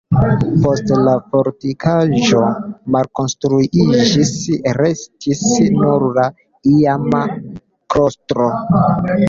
[0.61, 2.39] Poste la fortikaĵo
[2.95, 4.17] malkonstruiĝis,
[4.79, 5.45] restis
[5.77, 6.27] nur la
[6.75, 8.53] iama klostro.